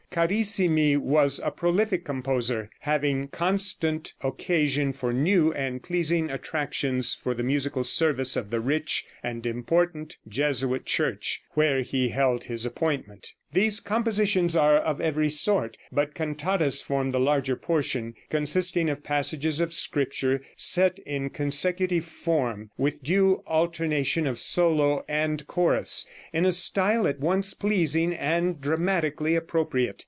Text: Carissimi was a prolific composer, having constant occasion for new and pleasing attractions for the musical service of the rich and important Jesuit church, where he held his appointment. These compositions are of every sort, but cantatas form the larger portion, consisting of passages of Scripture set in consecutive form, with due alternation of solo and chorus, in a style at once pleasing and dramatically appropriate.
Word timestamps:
Carissimi 0.11 0.97
was 0.97 1.39
a 1.41 1.51
prolific 1.51 2.03
composer, 2.03 2.69
having 2.81 3.29
constant 3.29 4.11
occasion 4.19 4.91
for 4.91 5.13
new 5.13 5.53
and 5.53 5.81
pleasing 5.81 6.29
attractions 6.29 7.15
for 7.15 7.33
the 7.33 7.43
musical 7.45 7.81
service 7.85 8.35
of 8.35 8.49
the 8.49 8.59
rich 8.59 9.05
and 9.23 9.45
important 9.45 10.17
Jesuit 10.27 10.85
church, 10.85 11.41
where 11.51 11.79
he 11.79 12.09
held 12.09 12.43
his 12.43 12.65
appointment. 12.65 13.31
These 13.53 13.79
compositions 13.79 14.53
are 14.53 14.75
of 14.77 14.99
every 14.99 15.29
sort, 15.29 15.77
but 15.93 16.13
cantatas 16.13 16.81
form 16.81 17.11
the 17.11 17.19
larger 17.19 17.55
portion, 17.55 18.13
consisting 18.29 18.89
of 18.89 19.03
passages 19.05 19.61
of 19.61 19.73
Scripture 19.73 20.41
set 20.57 20.99
in 20.99 21.29
consecutive 21.29 22.03
form, 22.05 22.69
with 22.77 23.01
due 23.03 23.43
alternation 23.47 24.27
of 24.27 24.39
solo 24.39 25.05
and 25.07 25.47
chorus, 25.47 26.05
in 26.33 26.45
a 26.45 26.51
style 26.51 27.07
at 27.07 27.19
once 27.21 27.53
pleasing 27.53 28.13
and 28.13 28.59
dramatically 28.59 29.35
appropriate. 29.35 29.99